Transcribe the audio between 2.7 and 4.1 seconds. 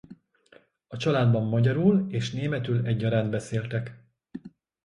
egyaránt beszéltek.